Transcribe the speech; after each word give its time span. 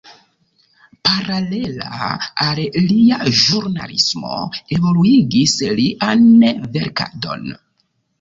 Paralela 1.07 1.89
al 2.45 2.61
lia 2.85 3.19
ĵurnalismo, 3.41 4.39
evoluigis 4.77 5.55
lian 5.81 6.25
verkadon. 6.79 7.47